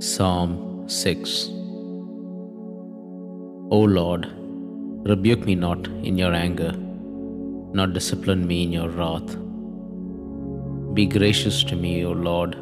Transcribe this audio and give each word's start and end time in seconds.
Psalm 0.00 0.88
6 0.88 1.48
O 3.70 3.78
Lord, 3.86 4.28
rebuke 5.08 5.46
me 5.46 5.54
not 5.54 5.86
in 6.02 6.18
your 6.18 6.34
anger, 6.34 6.72
nor 6.72 7.86
discipline 7.86 8.44
me 8.44 8.64
in 8.64 8.72
your 8.72 8.88
wrath. 8.88 9.36
Be 10.94 11.06
gracious 11.06 11.62
to 11.64 11.76
me, 11.76 12.04
O 12.04 12.10
Lord, 12.10 12.56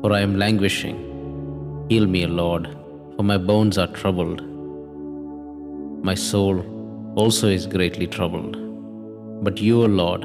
for 0.00 0.12
I 0.12 0.20
am 0.20 0.36
languishing. 0.36 1.86
Heal 1.88 2.06
me, 2.06 2.24
O 2.26 2.28
Lord, 2.28 2.66
for 3.16 3.22
my 3.22 3.38
bones 3.38 3.78
are 3.78 3.86
troubled. 3.86 4.42
My 6.04 6.14
soul 6.14 6.64
also 7.16 7.46
is 7.48 7.66
greatly 7.66 8.08
troubled. 8.08 8.56
But 9.44 9.58
you, 9.58 9.84
O 9.84 9.86
Lord, 9.86 10.24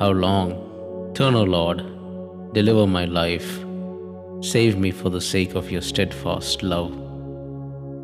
how 0.00 0.10
long? 0.10 1.12
Turn, 1.14 1.36
O 1.36 1.44
Lord, 1.44 1.84
deliver 2.52 2.88
my 2.88 3.04
life. 3.04 3.65
Save 4.42 4.76
me 4.76 4.90
for 4.90 5.08
the 5.08 5.20
sake 5.20 5.54
of 5.54 5.70
your 5.70 5.80
steadfast 5.80 6.62
love. 6.62 6.92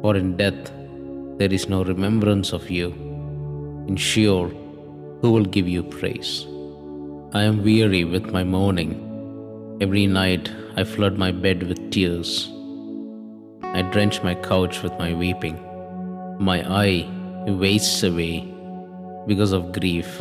For 0.00 0.16
in 0.16 0.36
death 0.38 0.72
there 1.36 1.52
is 1.52 1.68
no 1.68 1.84
remembrance 1.84 2.52
of 2.54 2.70
you. 2.70 2.88
In 3.86 3.96
Sheol, 3.96 4.48
who 5.20 5.30
will 5.30 5.44
give 5.44 5.68
you 5.68 5.82
praise? 5.82 6.46
I 7.34 7.42
am 7.42 7.62
weary 7.62 8.04
with 8.04 8.30
my 8.30 8.44
mourning. 8.44 8.92
Every 9.82 10.06
night 10.06 10.50
I 10.76 10.84
flood 10.84 11.18
my 11.18 11.32
bed 11.32 11.64
with 11.64 11.90
tears. 11.90 12.48
I 13.62 13.82
drench 13.82 14.22
my 14.22 14.34
couch 14.34 14.82
with 14.82 14.92
my 14.98 15.12
weeping. 15.12 15.58
My 16.40 16.62
eye 16.66 17.06
wastes 17.46 18.02
away 18.02 18.48
because 19.26 19.52
of 19.52 19.72
grief. 19.72 20.18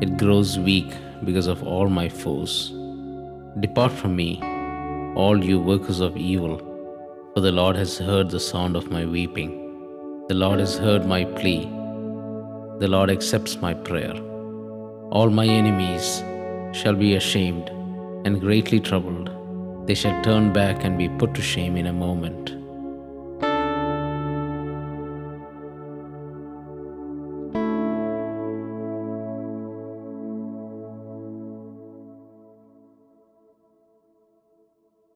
It 0.00 0.16
grows 0.16 0.60
weak 0.60 0.94
because 1.24 1.48
of 1.48 1.64
all 1.64 1.88
my 1.88 2.08
foes. 2.08 2.72
Depart 3.58 3.90
from 3.90 4.14
me, 4.14 4.40
all 5.16 5.42
you 5.42 5.58
workers 5.58 6.00
of 6.00 6.14
evil, 6.14 6.58
for 7.32 7.40
the 7.40 7.50
Lord 7.50 7.74
has 7.74 7.96
heard 7.96 8.28
the 8.28 8.38
sound 8.38 8.76
of 8.76 8.90
my 8.90 9.06
weeping. 9.06 9.52
The 10.28 10.34
Lord 10.34 10.60
has 10.60 10.76
heard 10.76 11.06
my 11.06 11.24
plea. 11.24 11.64
The 12.80 12.88
Lord 12.94 13.08
accepts 13.08 13.56
my 13.56 13.72
prayer. 13.72 14.12
All 15.10 15.30
my 15.30 15.46
enemies 15.46 16.22
shall 16.78 16.94
be 16.94 17.14
ashamed 17.14 17.70
and 18.26 18.42
greatly 18.42 18.78
troubled. 18.78 19.30
They 19.86 19.94
shall 19.94 20.22
turn 20.22 20.52
back 20.52 20.84
and 20.84 20.98
be 20.98 21.08
put 21.08 21.32
to 21.36 21.40
shame 21.40 21.78
in 21.78 21.86
a 21.86 21.94
moment. 21.94 22.52